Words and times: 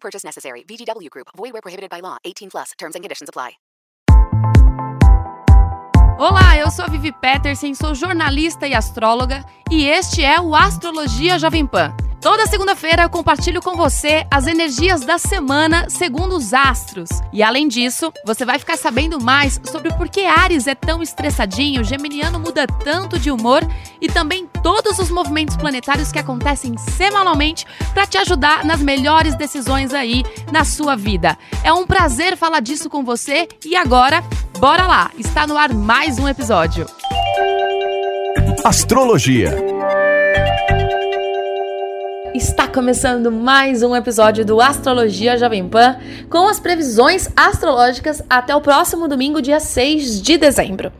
Purchase 0.00 0.24
necessary. 0.24 0.64
VGW 0.64 1.10
Group. 1.10 1.28
Void 1.36 1.52
where 1.52 1.62
prohibited 1.62 1.90
by 1.90 2.00
law. 2.00 2.16
18 2.24 2.50
plus. 2.50 2.72
Terms 2.78 2.94
and 2.94 3.02
conditions 3.04 3.28
apply. 3.28 3.58
Olá, 6.18 6.56
eu 6.56 6.68
sou 6.68 6.84
a 6.84 6.88
Vivi 6.88 7.12
Peterson, 7.12 7.72
sou 7.74 7.94
jornalista 7.94 8.66
e 8.66 8.74
astróloga 8.74 9.44
e 9.70 9.86
este 9.86 10.24
é 10.24 10.40
o 10.40 10.52
Astrologia 10.52 11.38
Jovem 11.38 11.64
Pan. 11.64 11.94
Toda 12.20 12.48
segunda-feira 12.48 13.04
eu 13.04 13.08
compartilho 13.08 13.62
com 13.62 13.76
você 13.76 14.26
as 14.28 14.48
energias 14.48 15.02
da 15.02 15.18
semana 15.18 15.88
segundo 15.88 16.36
os 16.36 16.52
astros. 16.52 17.08
E 17.32 17.44
além 17.44 17.68
disso, 17.68 18.12
você 18.26 18.44
vai 18.44 18.58
ficar 18.58 18.76
sabendo 18.76 19.22
mais 19.22 19.60
sobre 19.70 19.94
por 19.94 20.08
que 20.08 20.22
Ares 20.26 20.66
é 20.66 20.74
tão 20.74 21.00
estressadinho, 21.00 21.84
Geminiano 21.84 22.40
muda 22.40 22.66
tanto 22.66 23.16
de 23.20 23.30
humor 23.30 23.62
e 24.00 24.08
também 24.08 24.48
todos 24.68 24.98
os 24.98 25.08
movimentos 25.08 25.56
planetários 25.56 26.12
que 26.12 26.18
acontecem 26.18 26.76
semanalmente 26.76 27.64
para 27.94 28.06
te 28.06 28.18
ajudar 28.18 28.66
nas 28.66 28.82
melhores 28.82 29.34
decisões 29.34 29.94
aí 29.94 30.22
na 30.52 30.62
sua 30.62 30.94
vida. 30.94 31.38
É 31.64 31.72
um 31.72 31.86
prazer 31.86 32.36
falar 32.36 32.60
disso 32.60 32.90
com 32.90 33.02
você 33.02 33.48
e 33.64 33.74
agora, 33.74 34.22
bora 34.58 34.86
lá! 34.86 35.10
Está 35.18 35.46
no 35.46 35.56
ar 35.56 35.72
mais 35.72 36.18
um 36.18 36.28
episódio. 36.28 36.84
Astrologia. 38.62 39.56
Está 42.34 42.68
começando 42.68 43.32
mais 43.32 43.82
um 43.82 43.96
episódio 43.96 44.44
do 44.44 44.60
Astrologia 44.60 45.38
Jovem 45.38 45.66
Pan 45.66 45.98
com 46.28 46.46
as 46.46 46.60
previsões 46.60 47.26
astrológicas 47.34 48.22
até 48.28 48.54
o 48.54 48.60
próximo 48.60 49.08
domingo, 49.08 49.40
dia 49.40 49.60
6 49.60 50.20
de 50.20 50.36
dezembro. 50.36 50.92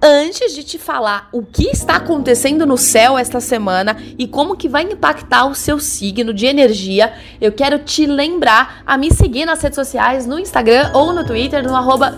Antes 0.00 0.54
de 0.54 0.62
te 0.62 0.78
falar 0.78 1.28
o 1.32 1.42
que 1.42 1.64
está 1.70 1.96
acontecendo 1.96 2.64
no 2.64 2.78
céu 2.78 3.18
esta 3.18 3.40
semana 3.40 3.96
e 4.16 4.28
como 4.28 4.56
que 4.56 4.68
vai 4.68 4.84
impactar 4.84 5.46
o 5.46 5.56
seu 5.56 5.80
signo 5.80 6.32
de 6.32 6.46
energia, 6.46 7.12
eu 7.40 7.50
quero 7.50 7.80
te 7.80 8.06
lembrar 8.06 8.82
a 8.86 8.96
me 8.96 9.12
seguir 9.12 9.44
nas 9.44 9.60
redes 9.60 9.74
sociais, 9.74 10.24
no 10.24 10.38
Instagram 10.38 10.92
ou 10.94 11.12
no 11.12 11.26
Twitter, 11.26 11.64
no 11.64 11.74
arroba. 11.74 12.16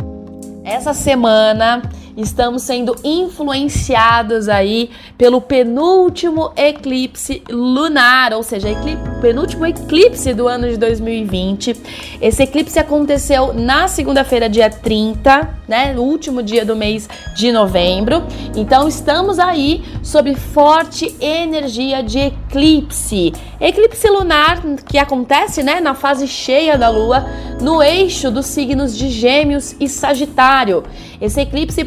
essa 0.65 0.95
semana 0.95 1.83
estamos 2.17 2.63
sendo 2.63 2.95
influenciados 3.03 4.49
aí 4.49 4.91
pelo 5.19 5.41
penúltimo 5.41 6.53
eclipse 6.57 7.43
lunar, 7.51 8.33
ou 8.33 8.43
seja, 8.43 8.71
eclipse, 8.71 9.21
penúltimo 9.21 9.67
eclipse 9.67 10.33
do 10.35 10.47
ano 10.47 10.69
de 10.69 10.77
2020. 10.77 11.77
Esse 12.21 12.43
eclipse 12.43 12.79
aconteceu 12.79 13.53
na 13.53 13.89
segunda-feira, 13.89 14.49
dia 14.49 14.71
30, 14.71 15.49
né, 15.67 15.93
no 15.93 16.03
último 16.03 16.43
dia 16.43 16.65
do 16.65 16.77
mês 16.77 17.09
de 17.35 17.51
novembro. 17.51 18.23
Então 18.57 18.87
estamos 18.87 19.39
aí 19.39 19.83
sob 20.03 20.35
forte 20.35 21.15
energia 21.21 22.03
de 22.03 22.19
eclipse. 22.19 23.33
Eclipse 23.61 24.09
lunar 24.09 24.61
que 24.87 24.99
acontece, 24.99 25.63
né, 25.63 25.81
na 25.81 25.95
fase 25.95 26.27
cheia 26.27 26.77
da 26.77 26.89
lua, 26.89 27.25
no 27.61 27.83
eixo 27.83 28.31
dos 28.31 28.47
signos 28.47 28.97
de 28.97 29.09
Gêmeos 29.09 29.75
e 29.81 29.89
Sagitário. 29.89 30.85
Esse 31.21 31.41
eclipse 31.41 31.85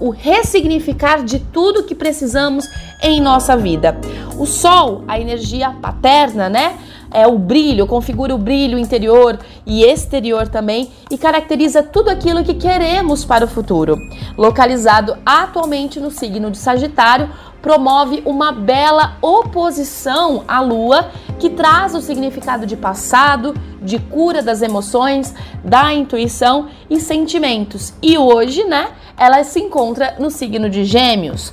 o 0.00 0.10
ressignificar 0.10 1.22
de 1.22 1.38
tudo 1.38 1.84
que 1.84 1.94
precisamos 1.94 2.68
em 3.02 3.20
nossa 3.20 3.56
vida. 3.56 3.98
O 4.38 4.46
Sol, 4.46 5.04
a 5.08 5.18
energia 5.18 5.70
paterna, 5.80 6.48
né? 6.48 6.78
É 7.12 7.26
o 7.26 7.38
brilho, 7.38 7.86
configura 7.86 8.34
o 8.34 8.38
brilho 8.38 8.78
interior 8.78 9.38
e 9.66 9.84
exterior 9.84 10.48
também 10.48 10.90
e 11.10 11.18
caracteriza 11.18 11.82
tudo 11.82 12.08
aquilo 12.08 12.42
que 12.42 12.54
queremos 12.54 13.24
para 13.24 13.44
o 13.44 13.48
futuro. 13.48 13.96
Localizado 14.36 15.16
atualmente 15.24 16.00
no 16.00 16.10
signo 16.10 16.50
de 16.50 16.58
Sagitário, 16.58 17.28
promove 17.60 18.22
uma 18.26 18.50
bela 18.50 19.16
oposição 19.22 20.42
à 20.48 20.60
Lua 20.60 21.10
que 21.38 21.48
traz 21.50 21.94
o 21.94 22.00
significado 22.00 22.66
de 22.66 22.76
passado, 22.76 23.54
de 23.80 23.98
cura 23.98 24.42
das 24.42 24.62
emoções, 24.62 25.34
da 25.64 25.92
intuição 25.92 26.68
e 26.90 27.00
sentimentos. 27.00 27.94
E 28.02 28.18
hoje, 28.18 28.64
né, 28.64 28.88
ela 29.16 29.42
se 29.44 29.60
encontra 29.60 30.16
no 30.18 30.30
signo 30.30 30.68
de 30.68 30.84
Gêmeos. 30.84 31.52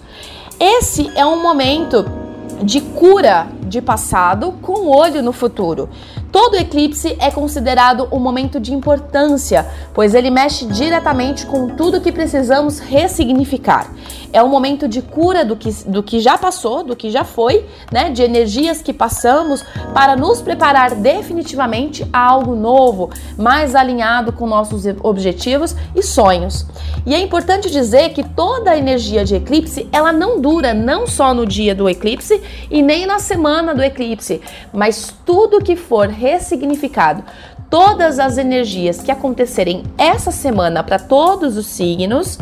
Esse 0.59 1.09
é 1.16 1.26
um 1.26 1.41
momento 1.41 2.03
de 2.62 2.81
cura 2.81 3.47
de 3.66 3.81
passado 3.81 4.53
com 4.62 4.88
olho 4.88 5.22
no 5.22 5.31
futuro. 5.31 5.90
Todo 6.31 6.56
eclipse 6.56 7.16
é 7.20 7.31
considerado 7.31 8.08
um 8.12 8.20
momento 8.20 8.59
de 8.59 8.74
importância, 8.74 9.66
pois 9.94 10.14
ele 10.14 10.30
mexe 10.30 10.66
diretamente 10.66 11.46
com 11.46 11.70
tudo 11.70 12.02
que 12.02 12.12
precisamos 12.12 12.80
ressignificar. 12.80 13.92
É 14.31 14.44
um 14.44 14.47
momento 14.47 14.88
de 14.88 15.01
cura 15.01 15.44
do 15.44 15.56
que, 15.56 15.72
do 15.85 16.03
que 16.03 16.19
já 16.19 16.38
passou, 16.38 16.84
do 16.84 16.95
que 16.95 17.09
já 17.09 17.23
foi, 17.23 17.66
né? 17.91 18.09
De 18.09 18.22
energias 18.22 18.81
que 18.81 18.94
passamos 18.94 19.63
para 19.94 20.16
nos 20.16 20.41
preparar 20.41 20.95
definitivamente 20.95 22.07
a 22.13 22.19
algo 22.19 22.56
novo, 22.56 23.09
mais 23.38 23.75
alinhado 23.75 24.31
com 24.31 24.45
nossos 24.45 24.84
objetivos 25.01 25.75
e 25.95 26.03
sonhos. 26.03 26.66
E 27.06 27.13
é 27.16 27.19
importante 27.19 27.69
dizer 27.69 28.09
que 28.09 28.23
toda 28.23 28.72
a 28.72 28.78
energia 28.78 29.25
de 29.25 29.35
eclipse 29.35 29.88
ela 29.91 30.12
não 30.12 30.40
dura 30.40 30.73
não 30.73 31.07
só 31.07 31.34
no 31.34 31.46
dia 31.46 31.73
do 31.73 31.90
eclipse 31.90 32.41
e 32.69 32.81
nem 32.81 33.06
na 33.06 33.19
semana 33.19 33.73
do 33.73 33.81
eclipse, 33.81 34.41
mas 34.73 35.13
tudo 35.25 35.63
que 35.63 35.75
for 35.75 36.07
ressignificado, 36.07 37.23
todas 37.69 38.19
as 38.19 38.38
energias 38.38 39.01
que 39.01 39.11
acontecerem 39.11 39.84
essa 39.97 40.31
semana 40.31 40.84
para 40.84 40.97
todos 40.97 41.56
os 41.56 41.67
signos 41.67 42.38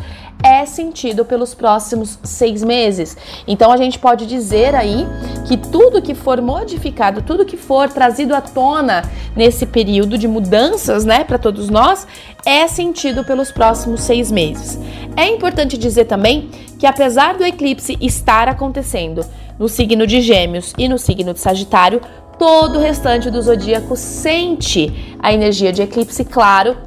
é 0.57 0.65
sentido 0.65 1.23
pelos 1.23 1.53
próximos 1.53 2.17
seis 2.23 2.63
meses. 2.63 3.15
Então 3.47 3.71
a 3.71 3.77
gente 3.77 3.99
pode 3.99 4.25
dizer 4.25 4.75
aí 4.75 5.07
que 5.47 5.55
tudo 5.55 6.01
que 6.01 6.15
for 6.15 6.41
modificado, 6.41 7.21
tudo 7.21 7.45
que 7.45 7.57
for 7.57 7.89
trazido 7.89 8.35
à 8.35 8.41
tona 8.41 9.03
nesse 9.35 9.65
período 9.65 10.17
de 10.17 10.27
mudanças, 10.27 11.05
né, 11.05 11.23
para 11.23 11.37
todos 11.37 11.69
nós, 11.69 12.07
é 12.45 12.67
sentido 12.67 13.23
pelos 13.23 13.51
próximos 13.51 14.01
seis 14.01 14.31
meses. 14.31 14.79
É 15.15 15.27
importante 15.27 15.77
dizer 15.77 16.05
também 16.05 16.49
que 16.79 16.85
apesar 16.85 17.35
do 17.35 17.45
eclipse 17.45 17.97
estar 18.01 18.47
acontecendo 18.47 19.25
no 19.59 19.67
signo 19.67 20.05
de 20.05 20.21
Gêmeos 20.21 20.73
e 20.77 20.87
no 20.87 20.97
signo 20.97 21.33
de 21.33 21.39
Sagitário, 21.39 22.01
todo 22.37 22.77
o 22.77 22.81
restante 22.81 23.31
do 23.31 23.41
zodíaco 23.41 23.95
sente 23.95 25.15
a 25.19 25.33
energia 25.33 25.73
de 25.73 25.81
eclipse, 25.81 26.23
claro, 26.23 26.77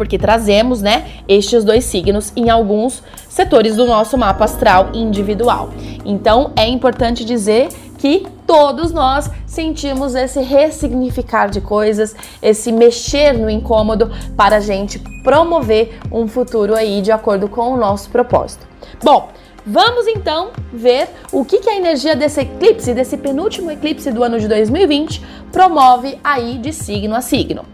porque 0.00 0.16
trazemos, 0.16 0.80
né, 0.80 1.04
estes 1.28 1.62
dois 1.62 1.84
signos 1.84 2.32
em 2.34 2.48
alguns 2.48 3.02
setores 3.28 3.76
do 3.76 3.84
nosso 3.84 4.16
mapa 4.16 4.46
astral 4.46 4.92
individual. 4.94 5.68
Então, 6.06 6.52
é 6.56 6.66
importante 6.66 7.22
dizer 7.22 7.68
que 7.98 8.26
todos 8.46 8.92
nós 8.92 9.30
sentimos 9.44 10.14
esse 10.14 10.40
ressignificar 10.40 11.50
de 11.50 11.60
coisas, 11.60 12.16
esse 12.40 12.72
mexer 12.72 13.34
no 13.34 13.50
incômodo 13.50 14.10
para 14.34 14.56
a 14.56 14.60
gente 14.60 14.98
promover 15.22 15.98
um 16.10 16.26
futuro 16.26 16.74
aí 16.74 17.02
de 17.02 17.12
acordo 17.12 17.46
com 17.46 17.70
o 17.70 17.76
nosso 17.76 18.08
propósito. 18.08 18.66
Bom, 19.04 19.28
Vamos 19.66 20.06
então 20.06 20.50
ver 20.72 21.08
o 21.32 21.44
que, 21.44 21.58
que 21.58 21.68
a 21.68 21.76
energia 21.76 22.16
desse 22.16 22.40
eclipse, 22.40 22.94
desse 22.94 23.16
penúltimo 23.16 23.70
eclipse 23.70 24.10
do 24.10 24.22
ano 24.22 24.38
de 24.38 24.48
2020, 24.48 25.22
promove 25.52 26.18
aí 26.22 26.58
de 26.58 26.72
signo 26.72 27.14
a 27.14 27.20
signo. 27.20 27.64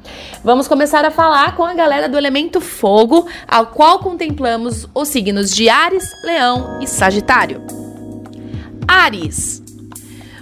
vamos 0.43 0.67
começar 0.67 1.05
a 1.05 1.11
falar 1.11 1.57
com 1.57 1.65
a 1.65 1.75
galera 1.75 2.09
do 2.09 2.17
elemento 2.17 2.61
fogo, 2.61 3.27
ao 3.47 3.67
qual 3.67 3.99
contemplamos 3.99 4.89
os 4.95 5.09
signos 5.09 5.55
de 5.55 5.69
Ares, 5.69 6.11
Leão 6.25 6.79
e 6.81 6.87
Sagitário. 6.87 7.63
Ares. 8.87 9.66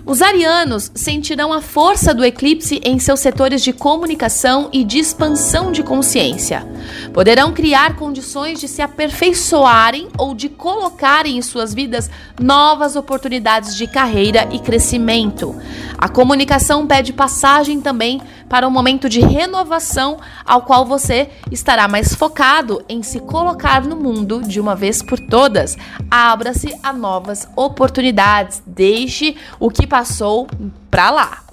Os 0.06 0.20
arianos 0.20 0.90
sentirão 0.94 1.50
a 1.50 1.62
força 1.62 2.12
do 2.12 2.22
eclipse 2.22 2.78
em 2.84 2.98
seus 2.98 3.20
setores 3.20 3.62
de 3.64 3.72
comunicação 3.72 4.68
e 4.70 4.84
de 4.84 4.98
expansão 4.98 5.72
de 5.72 5.82
consciência. 5.82 6.66
Poderão 7.14 7.54
criar 7.54 7.96
condições 7.96 8.60
de 8.60 8.68
se 8.68 8.82
aperfeiçoarem 8.82 10.08
ou 10.18 10.34
de 10.34 10.50
colocarem 10.50 11.38
em 11.38 11.42
suas 11.42 11.72
vidas 11.72 12.10
novas 12.38 12.96
oportunidades 12.96 13.74
de 13.74 13.86
carreira 13.86 14.46
e 14.52 14.58
crescimento. 14.58 15.56
A 15.96 16.08
comunicação 16.08 16.86
pede 16.86 17.12
passagem 17.12 17.80
também 17.80 18.20
para 18.46 18.68
um 18.68 18.70
momento 18.70 19.08
de 19.08 19.20
renovação, 19.20 20.18
ao 20.44 20.62
qual 20.62 20.84
você 20.84 21.30
estará 21.50 21.88
mais 21.88 22.14
focado 22.14 22.84
em 22.88 23.02
se 23.02 23.20
colocar 23.20 23.82
no 23.82 23.96
mundo 23.96 24.42
de 24.42 24.60
uma 24.60 24.76
vez 24.76 25.02
por 25.02 25.18
todas. 25.18 25.76
Abra-se 26.10 26.74
a 26.82 26.92
novas 26.92 27.48
oportunidades, 27.56 28.62
deixe 28.66 29.34
o 29.58 29.70
que 29.70 29.86
passou 29.94 30.48
para 30.90 31.08
lá. 31.08 31.44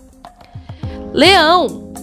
Leão. 1.14 1.94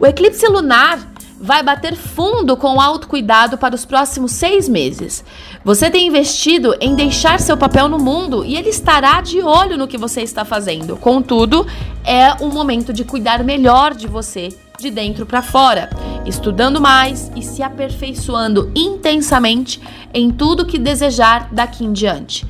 O 0.00 0.04
eclipse 0.04 0.44
lunar 0.48 0.98
vai 1.40 1.62
bater 1.62 1.94
fundo 1.94 2.56
com 2.56 2.80
autocuidado 2.80 3.56
para 3.56 3.72
os 3.72 3.84
próximos 3.84 4.32
seis 4.32 4.68
meses. 4.68 5.24
Você 5.64 5.88
tem 5.92 6.08
investido 6.08 6.74
em 6.80 6.96
deixar 6.96 7.38
seu 7.38 7.56
papel 7.56 7.88
no 7.88 8.00
mundo 8.00 8.44
e 8.44 8.56
ele 8.56 8.70
estará 8.70 9.20
de 9.20 9.40
olho 9.40 9.78
no 9.78 9.86
que 9.86 9.96
você 9.96 10.22
está 10.22 10.44
fazendo. 10.44 10.96
Contudo, 10.96 11.64
é 12.04 12.34
um 12.42 12.48
momento 12.48 12.92
de 12.92 13.04
cuidar 13.04 13.44
melhor 13.44 13.94
de 13.94 14.08
você, 14.08 14.48
de 14.76 14.90
dentro 14.90 15.24
para 15.24 15.40
fora, 15.40 15.88
estudando 16.26 16.80
mais 16.80 17.30
e 17.36 17.42
se 17.42 17.62
aperfeiçoando 17.62 18.72
intensamente 18.74 19.80
em 20.12 20.32
tudo 20.32 20.66
que 20.66 20.78
desejar 20.78 21.48
daqui 21.52 21.84
em 21.84 21.92
diante. 21.92 22.44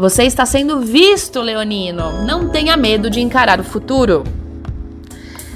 Você 0.00 0.22
está 0.22 0.46
sendo 0.46 0.80
visto, 0.80 1.42
Leonino. 1.42 2.24
Não 2.24 2.48
tenha 2.48 2.74
medo 2.74 3.10
de 3.10 3.20
encarar 3.20 3.60
o 3.60 3.64
futuro. 3.64 4.24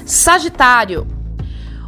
Sagitário, 0.05 1.07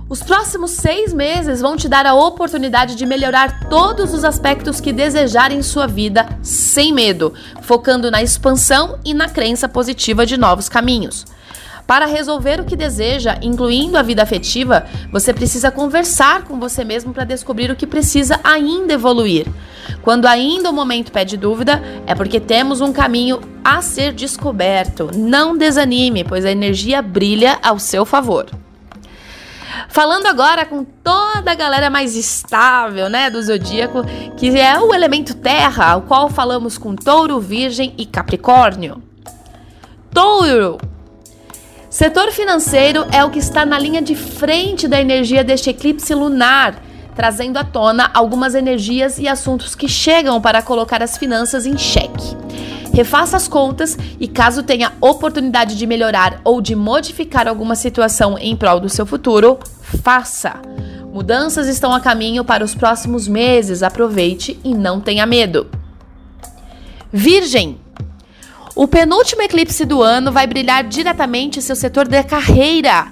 os 0.10 0.24
próximos 0.24 0.72
seis 0.72 1.14
meses 1.14 1.62
vão 1.62 1.78
te 1.78 1.88
dar 1.88 2.08
a 2.08 2.16
oportunidade 2.16 2.96
de 2.96 3.06
melhorar 3.06 3.70
todos 3.70 4.12
os 4.12 4.24
aspectos 4.24 4.82
que 4.82 4.92
desejar 4.92 5.52
em 5.52 5.62
sua 5.62 5.86
vida 5.86 6.28
sem 6.42 6.92
medo, 6.92 7.32
focando 7.62 8.10
na 8.10 8.24
expansão 8.24 8.98
e 9.06 9.14
na 9.14 9.30
crença 9.30 9.70
positiva 9.70 10.26
de 10.26 10.36
novos 10.36 10.68
caminhos. 10.68 11.28
Para 11.88 12.06
resolver 12.06 12.60
o 12.60 12.66
que 12.66 12.76
deseja, 12.76 13.38
incluindo 13.42 13.98
a 13.98 14.02
vida 14.02 14.22
afetiva, 14.22 14.86
você 15.10 15.34
precisa 15.34 15.72
conversar 15.72 16.44
com 16.44 16.60
você 16.60 16.84
mesmo 16.84 17.14
para 17.14 17.24
descobrir 17.24 17.72
o 17.72 17.78
que 17.78 17.88
precisa 17.88 18.38
ainda 18.44 18.94
evoluir. 18.94 19.48
Quando 20.02 20.26
ainda 20.26 20.70
o 20.70 20.74
momento 20.74 21.14
pede 21.14 21.38
dúvida, 21.38 21.82
é 22.06 22.14
porque 22.14 22.42
temos 22.42 22.82
um 22.82 22.92
caminho 22.92 23.40
a 23.64 23.82
ser 23.82 24.12
descoberto. 24.12 25.10
Não 25.16 25.58
desanime, 25.58 26.26
pois 26.26 26.44
a 26.44 26.52
energia 26.52 27.02
brilha 27.02 27.58
ao 27.64 27.80
seu 27.80 28.06
favor. 28.06 28.48
Falando 29.88 30.26
agora 30.26 30.66
com 30.66 30.84
toda 30.84 31.52
a 31.52 31.56
galera 31.56 31.90
mais 31.90 32.16
estável, 32.16 33.10
né, 33.10 33.30
do 33.30 33.42
zodíaco, 33.42 34.04
que 34.36 34.60
é 34.60 34.78
o 34.78 34.94
elemento 34.94 35.34
terra, 35.34 35.92
ao 35.92 36.02
qual 36.02 36.30
falamos 36.30 36.78
com 36.78 36.96
Touro, 36.96 37.40
Virgem 37.40 37.94
e 37.98 38.06
Capricórnio. 38.06 39.02
Touro. 40.14 40.78
Setor 41.90 42.32
financeiro 42.32 43.06
é 43.14 43.24
o 43.24 43.30
que 43.30 43.40
está 43.40 43.66
na 43.66 43.80
linha 43.80 44.02
de 44.02 44.14
frente 44.14 44.88
da 44.88 45.00
energia 45.00 45.44
deste 45.44 45.70
eclipse 45.70 46.14
lunar, 46.14 46.84
trazendo 47.16 47.58
à 47.58 47.64
tona 47.64 48.12
algumas 48.14 48.56
energias 48.56 49.18
e 49.18 49.28
assuntos 49.28 49.74
que 49.74 49.88
chegam 49.88 50.42
para 50.42 50.62
colocar 50.62 51.02
as 51.02 51.18
finanças 51.18 51.66
em 51.66 51.78
xeque. 51.78 52.36
Refaça 52.94 53.38
as 53.38 53.48
contas 53.48 53.98
e, 54.20 54.28
caso 54.28 54.64
tenha 54.64 54.92
oportunidade 55.00 55.78
de 55.78 55.88
melhorar 55.88 56.42
ou 56.44 56.60
de 56.60 56.76
modificar 56.76 57.48
alguma 57.48 57.76
situação 57.76 58.38
em 58.38 58.56
prol 58.56 58.80
do 58.80 58.90
seu 58.90 59.06
futuro, 59.06 59.58
faça. 60.04 60.60
Mudanças 61.14 61.68
estão 61.68 61.94
a 61.94 62.02
caminho 62.02 62.44
para 62.44 62.66
os 62.66 62.76
próximos 62.76 63.28
meses. 63.28 63.82
Aproveite 63.82 64.60
e 64.64 64.76
não 64.76 65.00
tenha 65.00 65.26
medo. 65.26 65.68
Virgem. 67.12 67.80
O 68.78 68.88
penúltimo 68.88 69.42
eclipse 69.42 69.86
do 69.86 70.04
ano 70.04 70.32
vai 70.32 70.46
brilhar 70.46 70.84
diretamente 70.84 71.64
seu 71.64 71.76
setor 71.76 72.08
de 72.08 72.24
carreira 72.24 73.08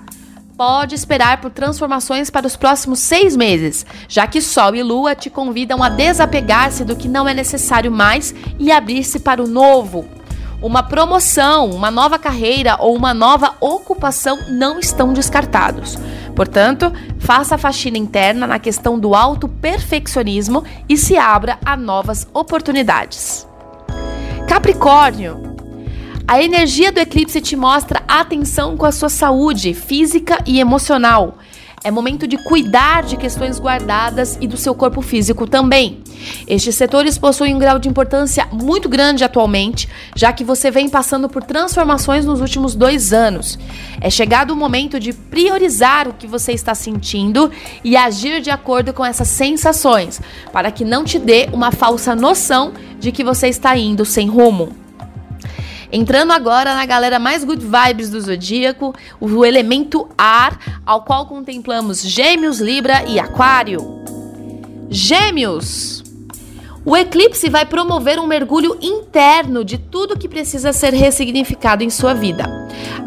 pode 0.55 0.93
esperar 0.93 1.41
por 1.41 1.49
transformações 1.49 2.29
para 2.29 2.45
os 2.45 2.55
próximos 2.55 2.99
seis 2.99 3.35
meses, 3.35 3.83
já 4.07 4.27
que 4.27 4.39
Sol 4.41 4.75
e 4.75 4.83
Lua 4.83 5.15
te 5.15 5.27
convidam 5.27 5.81
a 5.81 5.89
desapegar-se 5.89 6.85
do 6.85 6.95
que 6.95 7.07
não 7.07 7.27
é 7.27 7.33
necessário 7.33 7.91
mais 7.91 8.33
e 8.59 8.71
abrir-se 8.71 9.19
para 9.19 9.43
o 9.43 9.47
novo. 9.47 10.05
Uma 10.61 10.83
promoção, 10.83 11.71
uma 11.71 11.89
nova 11.89 12.19
carreira 12.19 12.77
ou 12.79 12.95
uma 12.95 13.13
nova 13.13 13.55
ocupação 13.59 14.37
não 14.47 14.79
estão 14.79 15.13
descartados. 15.13 15.97
Portanto, 16.35 16.93
faça 17.17 17.55
a 17.55 17.57
faxina 17.57 17.97
interna 17.97 18.45
na 18.45 18.59
questão 18.59 18.99
do 18.99 19.15
auto-perfeccionismo 19.15 20.63
e 20.87 20.95
se 20.95 21.17
abra 21.17 21.57
a 21.65 21.75
novas 21.75 22.27
oportunidades. 22.33 23.47
Capricórnio, 24.47 25.44
a 26.27 26.41
energia 26.41 26.91
do 26.91 26.99
eclipse 26.99 27.39
te 27.39 27.55
mostra 27.55 28.01
atenção 28.07 28.75
com 28.75 28.85
a 28.85 28.91
sua 28.91 29.09
saúde 29.09 29.73
física 29.73 30.39
e 30.45 30.59
emocional. 30.59 31.37
É 31.83 31.91
momento 31.91 32.27
de 32.27 32.35
cuidar 32.43 33.03
de 33.03 33.15
questões 33.15 33.59
guardadas 33.59 34.39
e 34.41 34.47
do 34.47 34.57
seu 34.57 34.73
corpo 34.73 35.03
físico 35.03 35.45
também. 35.45 36.01
Estes 36.47 36.73
setores 36.73 37.15
possuem 37.15 37.53
um 37.53 37.59
grau 37.59 37.77
de 37.77 37.87
importância 37.87 38.47
muito 38.51 38.89
grande 38.89 39.23
atualmente, 39.23 39.87
já 40.15 40.33
que 40.33 40.43
você 40.43 40.71
vem 40.71 40.89
passando 40.89 41.29
por 41.29 41.43
transformações 41.43 42.25
nos 42.25 42.41
últimos 42.41 42.73
dois 42.73 43.13
anos. 43.13 43.59
É 44.01 44.09
chegado 44.09 44.49
o 44.49 44.55
momento 44.55 44.99
de 44.99 45.13
priorizar 45.13 46.07
o 46.07 46.13
que 46.13 46.25
você 46.25 46.53
está 46.53 46.73
sentindo 46.73 47.51
e 47.83 47.95
agir 47.95 48.41
de 48.41 48.49
acordo 48.49 48.91
com 48.91 49.05
essas 49.05 49.27
sensações, 49.27 50.19
para 50.51 50.71
que 50.71 50.83
não 50.83 51.03
te 51.03 51.19
dê 51.19 51.49
uma 51.53 51.71
falsa 51.71 52.15
noção 52.15 52.73
de 52.99 53.11
que 53.11 53.23
você 53.23 53.47
está 53.47 53.77
indo 53.77 54.03
sem 54.03 54.27
rumo. 54.27 54.84
Entrando 55.95 56.31
agora 56.31 56.75
na 56.75 56.85
galera 56.85 57.17
mais 57.17 57.45
good 57.45 57.65
vibes 57.65 58.09
do 58.09 58.19
zodíaco, 58.19 58.93
o 59.17 59.45
elemento 59.45 60.09
ar, 60.17 60.81
ao 60.85 61.03
qual 61.05 61.25
contemplamos 61.25 62.01
Gêmeos, 62.01 62.59
Libra 62.59 63.05
e 63.07 63.17
Aquário. 63.17 63.79
Gêmeos! 64.89 66.03
O 66.83 66.97
eclipse 66.97 67.49
vai 67.49 67.65
promover 67.65 68.19
um 68.19 68.27
mergulho 68.27 68.77
interno 68.81 69.63
de 69.63 69.77
tudo 69.77 70.19
que 70.19 70.27
precisa 70.27 70.73
ser 70.73 70.93
ressignificado 70.93 71.81
em 71.81 71.89
sua 71.89 72.13
vida. 72.13 72.43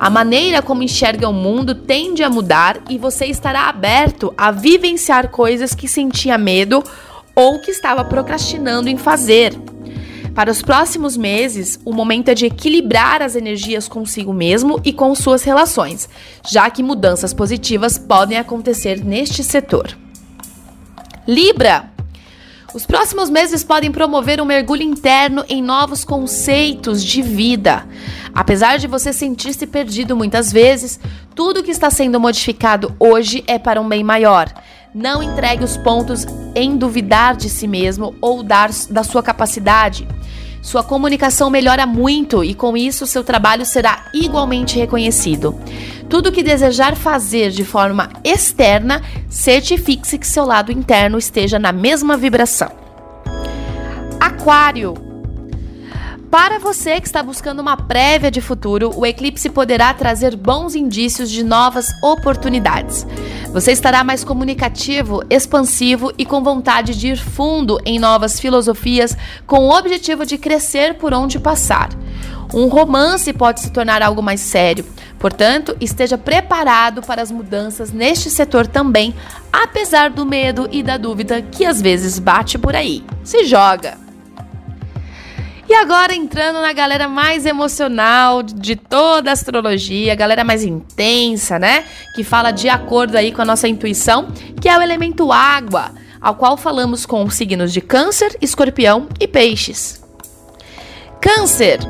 A 0.01 0.09
maneira 0.09 0.63
como 0.63 0.83
enxerga 0.83 1.29
o 1.29 1.33
mundo 1.33 1.75
tende 1.75 2.23
a 2.23 2.31
mudar 2.31 2.79
e 2.89 2.97
você 2.97 3.27
estará 3.27 3.69
aberto 3.69 4.33
a 4.35 4.51
vivenciar 4.51 5.29
coisas 5.29 5.75
que 5.75 5.87
sentia 5.87 6.39
medo 6.39 6.83
ou 7.35 7.61
que 7.61 7.71
estava 7.71 8.03
procrastinando 8.03 8.89
em 8.89 8.97
fazer. 8.97 9.53
Para 10.39 10.53
os 10.53 10.63
próximos 10.63 11.17
meses, 11.17 11.81
o 11.85 11.93
momento 11.93 12.29
é 12.29 12.35
de 12.35 12.47
equilibrar 12.47 13.23
as 13.23 13.35
energias 13.35 13.89
consigo 13.89 14.33
mesmo 14.33 14.81
e 14.85 14.93
com 14.93 15.13
suas 15.13 15.43
relações, 15.43 16.09
já 16.49 16.71
que 16.71 16.81
mudanças 16.81 17.35
positivas 17.35 17.99
podem 17.99 18.39
acontecer 18.39 19.05
neste 19.05 19.43
setor. 19.43 19.99
Libra. 21.27 21.91
Os 22.73 22.87
próximos 22.87 23.29
meses 23.29 23.65
podem 23.65 23.91
promover 23.91 24.41
um 24.41 24.45
mergulho 24.45 24.85
interno 24.85 25.45
em 25.49 25.61
novos 25.61 26.05
conceitos 26.05 27.03
de 27.03 27.21
vida. 27.21 27.85
Apesar 28.33 28.79
de 28.79 28.87
você 28.87 29.13
sentir-se 29.13 29.67
perdido 29.67 30.17
muitas 30.17 30.53
vezes, 30.53 31.01
tudo 31.35 31.65
que 31.65 31.73
está 31.73 31.91
sendo 31.91 32.21
modificado 32.21 32.95
hoje 33.01 33.43
é 33.49 33.59
para 33.59 33.81
um 33.81 33.89
bem 33.89 34.05
maior. 34.05 34.55
Não 34.99 35.23
entregue 35.23 35.63
os 35.63 35.77
pontos 35.77 36.27
em 36.57 36.77
duvidar 36.77 37.37
de 37.37 37.49
si 37.49 37.69
mesmo 37.69 38.17
ou 38.21 38.43
dar 38.43 38.69
da 38.91 39.05
sua 39.05 39.23
capacidade. 39.23 40.09
Sua 40.61 40.83
comunicação 40.83 41.49
melhora 41.49 41.87
muito 41.87 42.43
e 42.43 42.53
com 42.53 42.77
isso 42.77 43.07
seu 43.07 43.23
trabalho 43.23 43.65
será 43.65 44.07
igualmente 44.13 44.77
reconhecido. 44.77 45.55
Tudo 46.09 46.33
que 46.33 46.43
desejar 46.43 46.97
fazer 46.97 47.51
de 47.53 47.65
forma 47.65 48.09
externa, 48.25 49.01
certifique-se 49.29 50.19
que 50.19 50.27
seu 50.27 50.45
lado 50.45 50.73
interno 50.73 51.17
esteja 51.17 51.61
na 51.61 51.71
mesma 51.71 52.17
vibração. 52.17 52.73
Aquário 54.19 54.95
para 56.31 56.59
você 56.59 57.01
que 57.01 57.07
está 57.07 57.23
buscando 57.23 57.61
uma 57.61 57.75
prévia 57.75 58.31
de 58.31 58.43
futuro, 58.43 58.93
o 58.95 59.07
eclipse 59.07 59.49
poderá 59.49 59.95
trazer 59.95 60.37
bons 60.37 60.75
indícios 60.75 61.31
de 61.31 61.43
novas 61.43 61.87
oportunidades. 62.03 63.07
Você 63.53 63.73
estará 63.73 64.05
mais 64.05 64.23
comunicativo, 64.23 65.23
expansivo 65.31 66.13
e 66.19 66.25
com 66.25 66.43
vontade 66.43 66.97
de 66.97 67.09
ir 67.09 67.17
fundo 67.17 67.81
em 67.85 67.99
novas 67.99 68.39
filosofias 68.39 69.17
com 69.47 69.67
o 69.67 69.77
objetivo 69.77 70.27
de 70.27 70.37
crescer 70.37 70.95
por 70.95 71.15
onde 71.15 71.39
passar. 71.39 71.89
Um 72.53 72.67
romance 72.69 73.33
pode 73.33 73.61
se 73.61 73.71
tornar 73.71 74.03
algo 74.03 74.23
mais 74.23 74.41
sério. 74.41 74.85
Portanto, 75.19 75.77
esteja 75.81 76.17
preparado 76.17 77.03
para 77.03 77.21
as 77.21 77.31
mudanças 77.31 77.91
neste 77.91 78.31
setor 78.31 78.67
também, 78.67 79.15
apesar 79.53 80.11
do 80.11 80.25
medo 80.25 80.69
e 80.71 80.83
da 80.83 80.97
dúvida 80.97 81.43
que 81.43 81.65
às 81.65 81.83
vezes 81.83 82.19
bate 82.19 82.59
por 82.59 82.77
aí. 82.77 83.05
Se 83.25 83.45
joga! 83.45 84.08
E 85.69 85.75
agora 85.75 86.15
entrando 86.15 86.63
na 86.63 86.73
galera 86.73 87.07
mais 87.07 87.45
emocional 87.45 88.43
de 88.43 88.75
toda 88.75 89.29
a 89.29 89.35
astrologia, 89.35 90.15
galera 90.15 90.43
mais 90.43 90.65
intensa, 90.65 91.59
né? 91.59 91.85
Que 92.15 92.25
fala 92.25 92.51
de 92.51 92.71
acordo 92.71 93.17
aí 93.17 93.31
com 93.33 93.43
a 93.43 93.45
nossa 93.45 93.69
intuição, 93.69 94.29
que 94.63 94.67
é 94.67 94.79
o 94.79 94.81
elemento 94.81 95.31
água, 95.31 95.91
ao 96.23 96.37
qual 96.37 96.57
falamos 96.57 97.05
com 97.05 97.23
os 97.23 97.35
signos 97.35 97.71
de 97.71 97.83
Câncer, 97.83 98.35
Escorpião 98.41 99.09
e 99.21 99.29
Peixes. 99.29 100.03
Câncer. 101.21 101.81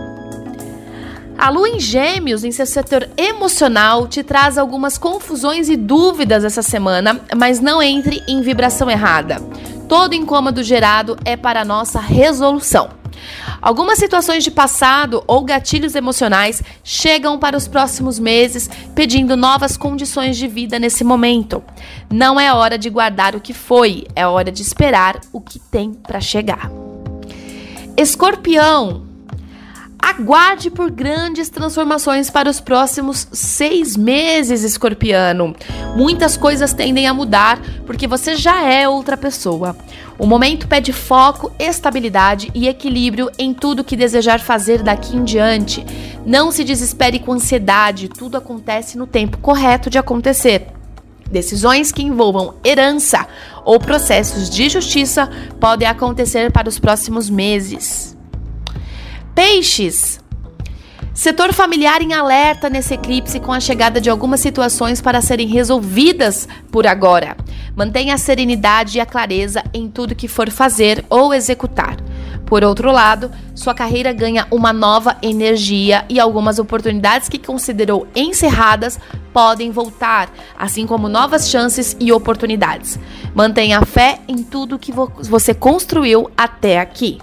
A 1.39 1.49
lua 1.49 1.69
em 1.69 1.79
Gêmeos, 1.79 2.43
em 2.43 2.51
seu 2.51 2.67
setor 2.67 3.09
emocional, 3.17 4.09
te 4.09 4.25
traz 4.25 4.59
algumas 4.59 4.99
confusões 4.99 5.69
e 5.69 5.77
dúvidas 5.77 6.43
essa 6.43 6.63
semana, 6.63 7.21
mas 7.37 7.61
não 7.61 7.81
entre 7.81 8.25
em 8.27 8.43
vibração 8.43 8.91
errada. 8.91 9.37
Todo 9.89 10.15
incômodo 10.15 10.65
gerado 10.65 11.17
é 11.25 11.37
para 11.37 11.65
nossa 11.65 12.01
resolução. 12.01 12.98
Algumas 13.61 13.99
situações 13.99 14.45
de 14.45 14.51
passado 14.51 15.23
ou 15.27 15.45
gatilhos 15.45 15.95
emocionais 15.95 16.63
chegam 16.85 17.39
para 17.39 17.57
os 17.57 17.67
próximos 17.67 18.19
meses 18.19 18.71
pedindo 18.95 19.37
novas 19.37 19.77
condições 19.77 20.37
de 20.37 20.47
vida 20.47 20.79
nesse 20.79 21.03
momento. 21.03 21.63
Não 22.11 22.39
é 22.39 22.53
hora 22.53 22.79
de 22.79 22.89
guardar 22.89 23.35
o 23.35 23.41
que 23.41 23.53
foi, 23.53 24.07
é 24.15 24.27
hora 24.27 24.53
de 24.53 24.63
esperar 24.63 25.21
o 25.33 25.41
que 25.41 25.59
tem 25.59 25.93
para 25.93 26.21
chegar. 26.21 26.71
Escorpião, 27.97 29.08
Aguarde 30.01 30.71
por 30.71 30.91
grandes 30.91 31.49
transformações 31.49 32.31
para 32.31 32.49
os 32.49 32.61
próximos 32.61 33.27
seis 33.33 33.97
meses, 33.97 34.63
escorpiano. 34.63 35.55
Muitas 35.97 36.37
coisas 36.37 36.73
tendem 36.73 37.07
a 37.07 37.15
mudar 37.15 37.61
porque 37.85 38.07
você 38.07 38.37
já 38.37 38.63
é 38.63 38.89
outra 38.89 39.17
pessoa. 39.17 39.77
O 40.19 40.27
momento 40.27 40.69
pede 40.69 40.93
foco, 40.93 41.53
estabilidade 41.59 42.51
e 42.55 42.69
equilíbrio 42.69 43.31
em 43.39 43.53
tudo 43.53 43.85
que 43.85 43.97
desejar 43.97 44.41
fazer 44.41 44.83
daqui 44.83 45.17
em 45.17 45.25
diante. 45.25 45.85
Não 46.25 46.51
se 46.51 46.65
desespere 46.65 47.19
com 47.19 47.33
ansiedade, 47.33 48.09
tudo 48.09 48.37
acontece 48.37 48.99
no 48.99 49.07
tempo 49.07 49.39
correto 49.39 49.89
de 49.89 49.99
acontecer. 49.99 50.67
Decisões 51.31 51.93
que 51.93 52.03
envolvam 52.03 52.55
herança 52.65 53.27
ou 53.65 53.79
processos 53.79 54.49
de 54.49 54.69
justiça 54.69 55.31
podem 55.61 55.87
acontecer 55.87 56.51
para 56.51 56.69
os 56.69 56.79
próximos 56.79 57.29
meses. 57.29 58.18
Peixes. 59.39 60.19
Setor 61.15 61.53
familiar 61.53 62.03
em 62.03 62.13
alerta 62.13 62.69
nesse 62.69 62.95
eclipse 62.95 63.39
com 63.39 63.53
a 63.53 63.61
chegada 63.61 64.01
de 64.01 64.11
algumas 64.11 64.41
situações 64.41 65.01
para 65.01 65.21
serem 65.21 65.47
resolvidas 65.47 66.49
por 66.73 66.89
agora. 66.89 67.37
Mantenha 67.77 68.15
a 68.15 68.19
serenidade 68.19 68.99
e 68.99 69.01
a 69.01 69.07
clareza 69.07 69.63
em 69.73 69.89
tudo 69.89 70.17
que 70.17 70.27
for 70.27 70.51
fazer 70.51 71.05
ou 71.09 71.33
executar. 71.33 71.99
Por 72.47 72.65
outro 72.65 72.91
lado, 72.91 73.31
sua 73.55 73.75
carreira 73.75 74.13
ganha 74.13 74.45
uma 74.51 74.73
nova 74.73 75.17
energia 75.23 76.05
e 76.09 76.19
algumas 76.19 76.59
oportunidades 76.59 77.29
que 77.29 77.39
considerou 77.39 78.09
encerradas 78.17 78.99
podem 79.33 79.71
voltar, 79.71 80.29
assim 80.59 80.85
como 80.85 81.09
novas 81.09 81.49
chances 81.49 81.97
e 82.01 82.11
oportunidades. 82.11 82.99
Mantenha 83.33 83.79
a 83.79 83.87
fé 83.87 84.19
em 84.27 84.43
tudo 84.43 84.81
que 84.81 84.91
você 84.91 85.55
construiu 85.55 86.29
até 86.37 86.81
aqui. 86.81 87.21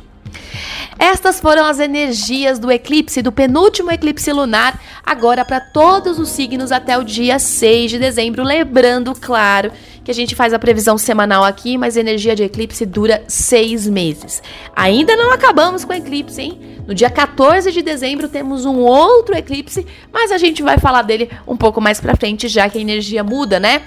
Estas 0.98 1.40
foram 1.40 1.66
as 1.66 1.80
energias 1.80 2.58
do 2.58 2.72
eclipse, 2.72 3.22
do 3.22 3.32
penúltimo 3.32 3.92
eclipse 3.92 4.32
lunar, 4.32 4.80
agora 5.06 5.44
para 5.44 5.60
todos 5.60 6.18
os 6.18 6.30
signos 6.30 6.72
até 6.72 6.98
o 6.98 7.04
dia 7.04 7.38
6 7.38 7.92
de 7.92 8.00
dezembro. 8.00 8.44
Lembrando, 8.44 9.14
claro, 9.14 9.72
que 10.04 10.12
a 10.12 10.14
gente 10.14 10.36
faz 10.36 10.54
a 10.54 10.60
previsão 10.60 10.98
semanal 10.98 11.44
aqui, 11.44 11.78
mas 11.78 11.98
a 11.98 12.00
energia 12.00 12.36
de 12.36 12.44
eclipse 12.44 12.86
dura 12.86 13.24
seis 13.28 13.88
meses. 13.88 14.42
Ainda 14.76 15.16
não 15.16 15.32
acabamos 15.32 15.84
com 15.84 15.92
o 15.92 15.96
eclipse, 15.96 16.42
hein? 16.42 16.60
No 16.88 16.94
dia 16.94 17.10
14 17.10 17.72
de 17.72 17.82
dezembro 17.82 18.30
temos 18.30 18.66
um 18.66 18.78
outro 18.78 19.36
eclipse, 19.36 19.86
mas 20.14 20.32
a 20.32 20.38
gente 20.38 20.62
vai 20.62 20.78
falar 20.78 21.02
dele 21.02 21.30
um 21.48 21.58
pouco 21.58 21.82
mais 21.82 22.00
pra 22.00 22.16
frente, 22.16 22.48
já 22.48 22.70
que 22.70 22.78
a 22.78 22.82
energia 22.82 23.24
muda, 23.24 23.60
né? 23.60 23.82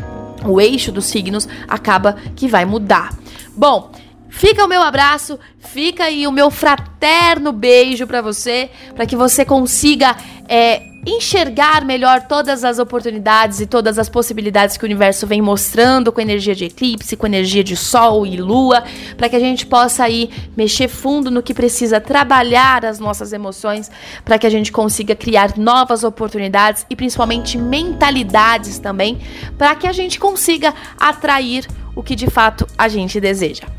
O 0.45 0.61
eixo 0.61 0.91
dos 0.91 1.07
signos 1.07 1.49
acaba 1.69 2.17
que 2.35 2.49
vai 2.49 2.65
mudar. 2.65 3.17
Bom, 3.57 3.91
Fica 4.29 4.65
o 4.65 4.69
meu 4.69 4.83
abraço, 4.83 5.39
fica 5.59 6.05
aí 6.05 6.27
o 6.27 6.33
meu 6.33 6.51
fraterno 6.51 7.53
beijo 7.53 8.07
para 8.07 8.21
você, 8.21 8.71
para 8.95 9.07
que 9.07 9.17
você 9.17 9.45
consiga 9.45 10.17
é, 10.49 10.83
enxergar 11.07 11.85
melhor 11.85 12.23
todas 12.27 12.65
as 12.65 12.79
oportunidades 12.79 13.61
e 13.61 13.67
todas 13.67 13.99
as 13.99 14.09
possibilidades 14.09 14.77
que 14.77 14.85
o 14.85 14.87
universo 14.87 15.27
vem 15.27 15.41
mostrando 15.41 16.13
com 16.13 16.21
energia 16.21 16.55
de 16.55 16.67
eclipse, 16.67 17.17
com 17.17 17.27
energia 17.27 17.65
de 17.65 17.77
sol 17.77 18.27
e 18.27 18.37
lua, 18.37 18.85
para 19.17 19.29
que 19.29 19.37
a 19.37 19.41
gente 19.41 19.67
possa 19.67 20.05
aí 20.05 20.31
mexer 20.57 20.89
fundo 20.89 21.31
no 21.31 21.43
que 21.43 21.55
precisa 21.55 22.01
trabalhar 22.01 22.85
as 22.85 22.99
nossas 22.99 23.33
emoções, 23.33 23.91
para 24.25 24.39
que 24.39 24.47
a 24.47 24.51
gente 24.51 24.71
consiga 24.71 25.17
criar 25.17 25.57
novas 25.57 26.05
oportunidades 26.05 26.85
e 26.91 26.97
principalmente 26.97 27.57
mentalidades 27.57 28.79
também, 28.79 29.19
para 29.57 29.75
que 29.75 29.87
a 29.87 29.93
gente 29.93 30.19
consiga 30.19 30.75
atrair 30.99 31.67
o 31.95 32.03
que 32.03 32.15
de 32.15 32.29
fato 32.29 32.67
a 32.77 32.89
gente 32.89 33.21
deseja. 33.21 33.79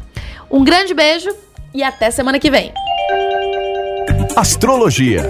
Um 0.51 0.63
grande 0.63 0.93
beijo 0.93 1.29
e 1.73 1.83
até 1.83 2.09
semana 2.09 2.39
que 2.39 2.49
vem. 2.49 2.73
Astrologia 4.35 5.23